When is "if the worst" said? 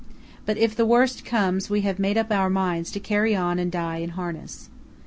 0.57-1.23